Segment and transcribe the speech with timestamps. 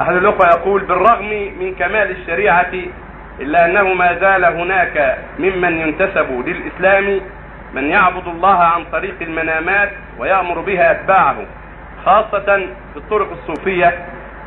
[0.00, 1.28] أحد الأخوة يقول بالرغم
[1.60, 2.72] من كمال الشريعة
[3.40, 7.20] إلا أنه ما زال هناك ممن ينتسب للإسلام
[7.74, 11.36] من يعبد الله عن طريق المنامات ويأمر بها أتباعه
[12.04, 12.56] خاصة
[12.92, 13.98] في الطرق الصوفية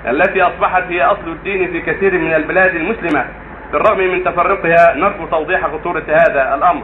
[0.08, 3.26] التي أصبحت هي أصل الدين في كثير من البلاد المسلمة.
[3.72, 6.84] بالرغم من تفرقها نرجو توضيح خطورة هذا الأمر.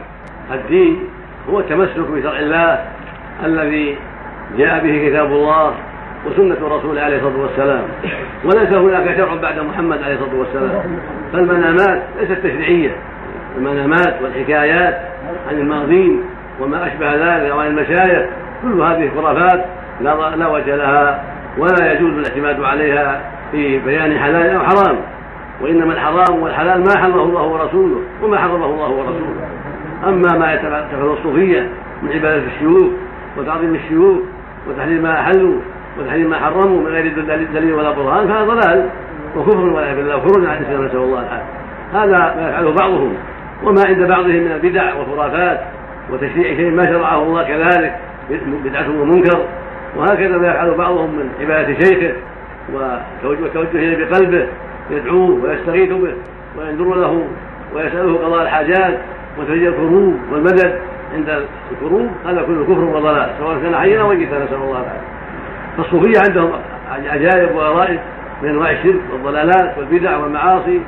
[0.52, 1.08] الدين
[1.50, 2.84] هو التمسك بشرع الله
[3.44, 3.96] الذي
[4.56, 5.74] جاء به كتاب الله
[6.26, 7.84] وسنة رسوله عليه الصلاة والسلام.
[8.44, 10.82] وليس هناك شرع بعد محمد عليه الصلاة والسلام.
[11.32, 12.96] فالمنامات ليست تشريعية.
[13.56, 15.00] المنامات والحكايات
[15.48, 16.20] عن الماضين
[16.60, 18.26] وما أشبه ذلك وعن المشايخ
[18.62, 19.64] كل هذه خرافات
[20.00, 21.24] لا لا وجه لها
[21.58, 23.20] ولا يجوز الاعتماد عليها
[23.52, 24.96] في بيان حلال أو حرام.
[25.60, 29.48] وإنما الحرام والحلال ما حرمه الله ورسوله وما حرمه الله ورسوله.
[30.04, 31.68] أما ما يتفعل الصوفية
[32.02, 32.92] من عبادة الشيوخ
[33.38, 34.18] وتعظيم الشيوخ
[34.68, 35.60] وتحليل ما أحلوا
[35.98, 37.12] وتحريم ما حرموا من غير
[37.54, 38.88] دليل ولا برهان فهذا ضلال
[39.36, 41.64] وكفر والعياذ بالله وخروج عن الإسلام نسأل الله العافية.
[41.92, 43.14] هذا ما يفعله بعضهم.
[43.62, 45.60] وما عند بعضهم من البدع والخرافات
[46.10, 47.98] وتشريع شيء ما شرعه الله كذلك
[48.64, 49.38] بدعة ومنكر.
[49.96, 52.12] وهكذا ما يفعل بعضهم من عبادة شيخه
[52.74, 54.46] وتوجه إليه بقلبه
[54.90, 56.14] يدعوه ويستغيث به
[56.58, 57.24] وينذر له
[57.74, 58.98] ويسأله قضاء الحاجات
[59.38, 60.78] وتفريج الكروب والمدد
[61.14, 62.10] عند الكروب.
[62.26, 65.13] هذا كله كفر وضلال سواء كان حيا أو ميتا نسأل الله العافية.
[65.76, 66.50] فالصوفية عندهم
[66.90, 68.00] عجائب وغرائب
[68.42, 70.80] من أنواع الشرك والضلالات والبدع والمعاصي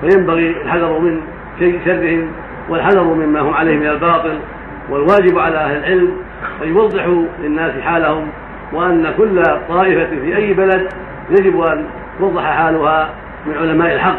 [0.00, 1.20] فينبغي الحذر من
[1.58, 2.32] شيء شرهم
[2.68, 4.38] والحذر مما هم عليه من الباطل
[4.90, 6.16] والواجب على أهل العلم
[6.62, 8.26] أن يوضحوا للناس حالهم
[8.72, 10.88] وأن كل طائفة في أي بلد
[11.30, 11.84] يجب أن
[12.18, 13.10] توضح حالها
[13.46, 14.18] من علماء الحق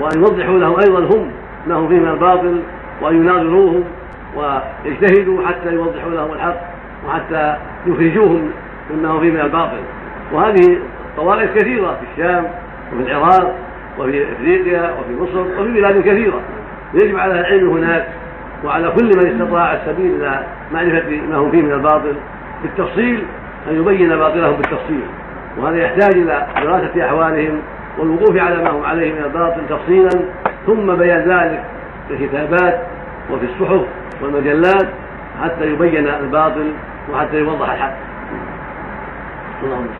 [0.00, 1.30] وأن يوضحوا لهم أيضا هم
[1.66, 2.60] ما هم فيه من الباطل
[3.02, 3.84] وأن يناظروهم
[4.36, 6.60] ويجتهدوا حتى يوضحوا لهم الحق
[7.08, 8.50] وحتى يخرجوهم
[9.20, 9.80] فيه من الباطل.
[10.32, 10.78] وهذه
[11.16, 12.44] طوائف كثيرة في الشام
[12.92, 13.54] وفي العراق
[13.98, 16.40] وفي إفريقيا وفي مصر وفي بلاد كثيرة.
[16.94, 18.06] يجب على العلم هناك
[18.64, 22.14] وعلى كل من استطاع السبيل إلى معرفة ما هم فيه من الباطل
[22.62, 23.22] بالتفصيل
[23.70, 25.02] أن يبين باطلهم بالتفصيل.
[25.58, 27.60] وهذا يحتاج إلى دراسة أحوالهم
[27.98, 30.10] والوقوف على ما هم عليه من الباطل تفصيلا
[30.66, 31.64] ثم بيان ذلك
[32.08, 32.80] في الكتابات
[33.30, 33.86] وفي الصحف
[34.22, 34.88] والمجلات
[35.42, 36.72] حتى يبين الباطل
[37.12, 38.09] وحتى يوضح الحق.
[39.60, 39.88] glory.